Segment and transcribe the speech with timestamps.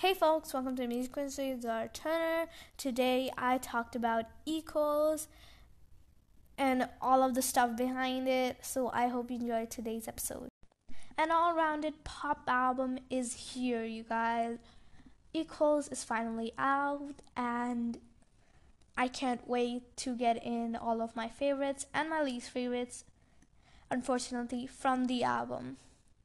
[0.00, 2.50] Hey folks, welcome to Music Wednesday with Zara Turner.
[2.76, 5.26] Today I talked about equals
[6.58, 10.48] and all of the stuff behind it, so I hope you enjoyed today's episode.
[11.16, 14.58] An all rounded pop album is here, you guys.
[15.32, 17.96] Equals is finally out, and
[18.98, 23.04] I can't wait to get in all of my favorites and my least favorites,
[23.90, 25.78] unfortunately, from the album.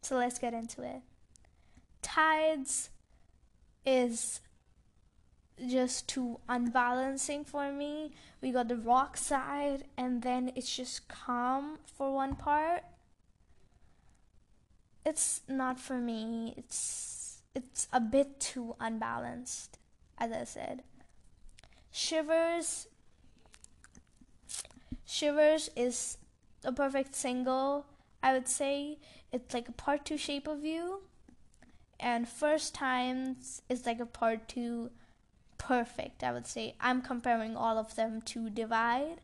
[0.00, 1.02] So let's get into it.
[2.00, 2.88] Tides
[3.88, 4.40] is
[5.66, 8.12] just too unbalancing for me.
[8.42, 12.84] We got the rock side, and then it's just calm for one part.
[15.06, 16.54] It's not for me.
[16.56, 19.78] It's it's a bit too unbalanced,
[20.18, 20.82] as I said.
[21.90, 22.88] Shivers
[25.06, 26.18] Shivers is
[26.62, 27.86] a perfect single,
[28.22, 28.98] I would say.
[29.32, 31.07] It's like a part 2 shape of you
[32.00, 34.90] and first times is like a part two
[35.58, 36.74] perfect i would say.
[36.80, 39.20] I'm comparing all of them to divide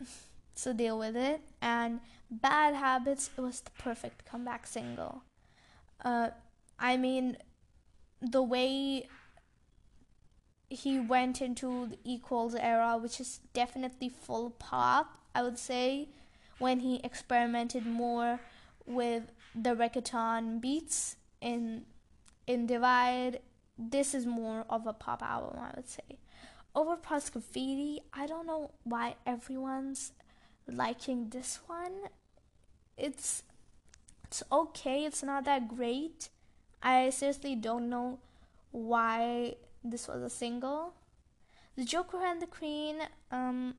[0.54, 1.40] so deal with it.
[1.62, 5.22] And bad habits it was the perfect comeback single.
[6.04, 6.30] Uh,
[6.78, 7.36] i mean
[8.22, 9.06] the way
[10.70, 16.08] he went into the equals era which is definitely full pop i would say
[16.58, 18.40] when he experimented more
[18.86, 21.84] with the reggaeton beats in
[22.46, 23.40] in Divide,
[23.78, 26.18] this is more of a pop album, I would say.
[26.74, 30.12] Overpass Graffiti, I don't know why everyone's
[30.66, 32.10] liking this one.
[32.96, 33.42] It's
[34.24, 36.28] it's okay, it's not that great.
[36.82, 38.20] I seriously don't know
[38.70, 40.94] why this was a single.
[41.76, 42.98] The Joker and the Queen,
[43.30, 43.74] um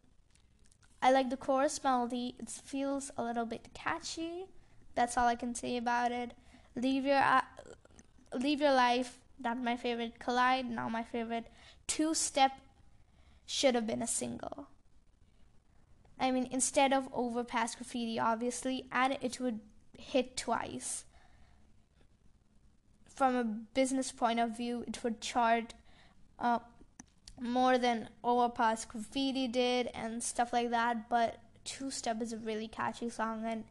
[1.01, 2.35] I like the chorus melody.
[2.37, 4.45] It feels a little bit catchy.
[4.93, 6.33] That's all I can say about it.
[6.75, 7.15] Leave your
[8.33, 9.17] leave your life.
[9.39, 10.19] Not my favorite.
[10.19, 10.69] Collide.
[10.69, 11.45] Not my favorite.
[11.87, 12.51] Two step
[13.45, 14.67] should have been a single.
[16.19, 19.59] I mean, instead of overpass graffiti, obviously, and it would
[19.97, 21.05] hit twice.
[23.07, 25.73] From a business point of view, it would chart
[26.39, 26.59] uh,
[27.39, 31.09] more than overpass graffiti did and stuff like that.
[31.09, 33.63] But two step is a really catchy song, and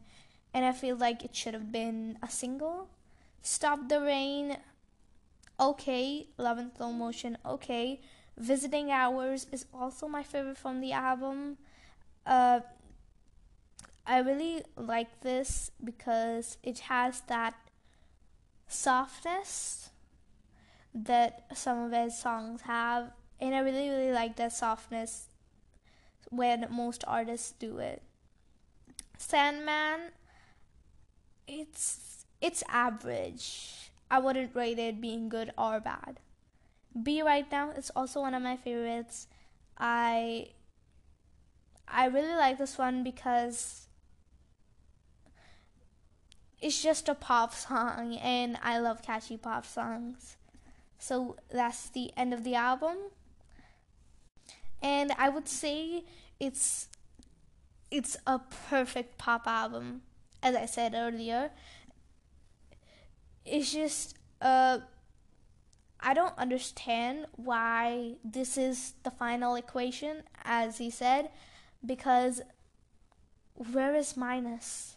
[0.53, 2.89] and I feel like it should have been a single.
[3.41, 4.57] Stop the Rain,
[5.59, 6.27] okay.
[6.37, 8.01] Love in Slow Motion, okay.
[8.37, 11.57] Visiting Hours is also my favorite from the album.
[12.25, 12.61] Uh,
[14.05, 17.55] I really like this because it has that
[18.67, 19.89] softness
[20.93, 25.27] that some of his songs have, and I really, really like that softness
[26.29, 28.01] when most artists do it.
[29.17, 30.11] Sandman
[31.47, 32.10] it's
[32.41, 33.91] it's average.
[34.09, 36.19] I wouldn't rate it being good or bad.
[37.01, 39.27] Be right now is also one of my favorites.
[39.77, 40.49] I
[41.87, 43.87] I really like this one because
[46.61, 50.37] it's just a pop song and I love catchy pop songs.
[50.99, 52.97] So that's the end of the album.
[54.81, 56.03] And I would say
[56.39, 56.89] it's
[57.89, 60.01] it's a perfect pop album
[60.43, 61.51] as I said earlier,
[63.45, 64.79] it's just uh
[66.03, 71.29] I don't understand why this is the final equation, as he said,
[71.85, 72.41] because
[73.53, 74.95] where is minus?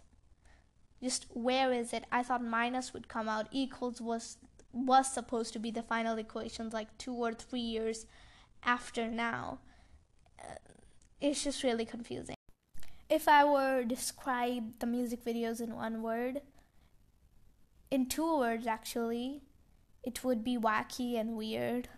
[1.02, 2.04] Just where is it?
[2.10, 3.48] I thought minus would come out.
[3.50, 4.38] Equals was
[4.72, 8.06] was supposed to be the final equation, like two or three years
[8.62, 9.58] after now.
[10.40, 10.54] Uh,
[11.20, 12.36] it's just really confusing.
[13.10, 16.40] If I were describe the music videos in one word,
[17.94, 19.42] in two words actually,
[20.02, 21.88] it would be wacky and weird.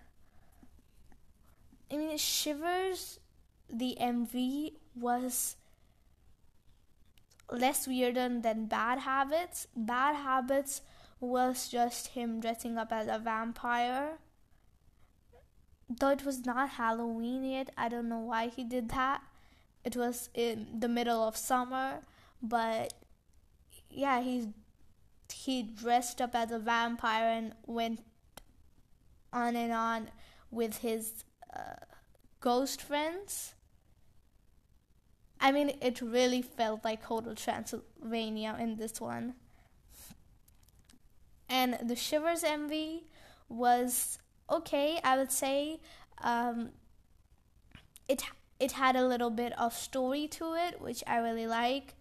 [1.90, 3.20] I mean, Shivers,
[3.70, 5.56] the MV was
[7.50, 9.68] less weird than Bad Habits.
[9.74, 10.82] Bad Habits
[11.20, 14.18] was just him dressing up as a vampire.
[15.88, 19.22] Though it was not Halloween yet, I don't know why he did that
[19.86, 22.00] it was in the middle of summer,
[22.42, 22.92] but
[23.88, 24.48] yeah, he
[25.32, 28.00] he dressed up as a vampire and went
[29.32, 30.10] on and on
[30.50, 31.24] with his
[31.54, 31.84] uh,
[32.40, 33.54] ghost friends.
[35.40, 39.34] I mean, it really felt like Hotel Transylvania in this one.
[41.48, 43.02] And the Shivers MV
[43.48, 44.18] was
[44.50, 45.80] okay, I would say.
[46.22, 46.70] Um,
[48.08, 48.22] it
[48.58, 51.94] it had a little bit of story to it, which I really like.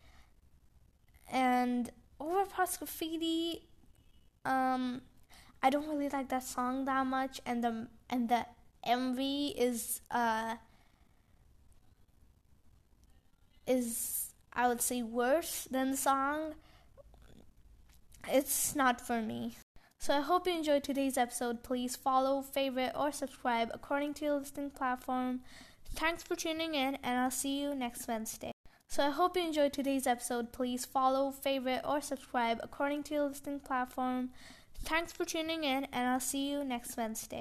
[1.30, 3.64] And Overpass Graffiti,
[4.46, 5.02] um,
[5.62, 8.46] I don't really like that song that much, and the and the
[8.86, 10.56] MV is uh
[13.68, 16.54] is I would say worse than the song.
[18.28, 19.56] It's not for me.
[20.00, 21.64] So I hope you enjoyed today's episode.
[21.64, 25.42] Please follow, favorite, or subscribe according to your listening platform.
[25.96, 28.55] Thanks for tuning in, and I'll see you next Wednesday.
[28.96, 30.54] So I hope you enjoyed today's episode.
[30.54, 34.30] Please follow, favorite, or subscribe according to your listening platform.
[34.86, 37.28] Thanks for tuning in, and I'll see you next Wednesday.